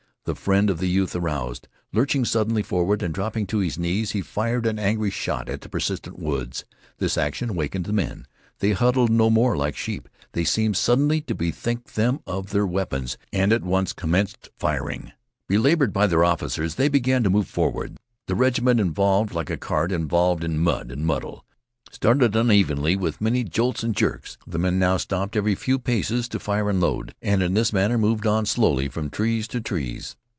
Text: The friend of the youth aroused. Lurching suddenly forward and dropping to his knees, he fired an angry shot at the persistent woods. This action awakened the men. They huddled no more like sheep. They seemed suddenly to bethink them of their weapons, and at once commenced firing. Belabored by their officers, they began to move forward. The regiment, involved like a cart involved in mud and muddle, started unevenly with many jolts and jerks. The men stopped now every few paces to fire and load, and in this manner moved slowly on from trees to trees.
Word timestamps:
The 0.25 0.35
friend 0.35 0.69
of 0.69 0.77
the 0.77 0.87
youth 0.87 1.15
aroused. 1.15 1.67
Lurching 1.91 2.25
suddenly 2.25 2.61
forward 2.61 3.01
and 3.01 3.11
dropping 3.11 3.47
to 3.47 3.57
his 3.57 3.79
knees, 3.79 4.11
he 4.11 4.21
fired 4.21 4.67
an 4.67 4.77
angry 4.77 5.09
shot 5.09 5.49
at 5.49 5.61
the 5.61 5.67
persistent 5.67 6.19
woods. 6.19 6.63
This 6.99 7.17
action 7.17 7.49
awakened 7.49 7.85
the 7.85 7.91
men. 7.91 8.27
They 8.59 8.73
huddled 8.73 9.09
no 9.09 9.31
more 9.31 9.57
like 9.57 9.75
sheep. 9.75 10.07
They 10.33 10.43
seemed 10.43 10.77
suddenly 10.77 11.21
to 11.21 11.33
bethink 11.33 11.93
them 11.93 12.19
of 12.27 12.51
their 12.51 12.67
weapons, 12.67 13.17
and 13.33 13.51
at 13.51 13.63
once 13.63 13.93
commenced 13.93 14.49
firing. 14.59 15.11
Belabored 15.47 15.91
by 15.91 16.05
their 16.05 16.23
officers, 16.23 16.75
they 16.75 16.87
began 16.87 17.23
to 17.23 17.31
move 17.31 17.47
forward. 17.47 17.97
The 18.27 18.35
regiment, 18.35 18.79
involved 18.79 19.33
like 19.33 19.49
a 19.49 19.57
cart 19.57 19.91
involved 19.91 20.43
in 20.43 20.59
mud 20.59 20.91
and 20.91 21.03
muddle, 21.03 21.43
started 21.93 22.33
unevenly 22.33 22.95
with 22.95 23.19
many 23.19 23.43
jolts 23.43 23.83
and 23.83 23.93
jerks. 23.93 24.37
The 24.47 24.57
men 24.57 24.79
stopped 24.97 25.35
now 25.35 25.39
every 25.39 25.55
few 25.55 25.77
paces 25.77 26.29
to 26.29 26.39
fire 26.39 26.69
and 26.69 26.79
load, 26.79 27.13
and 27.21 27.43
in 27.43 27.53
this 27.53 27.73
manner 27.73 27.97
moved 27.97 28.25
slowly 28.47 28.85
on 28.85 28.91
from 28.91 29.09
trees 29.09 29.45
to 29.49 29.59
trees. 29.59 30.15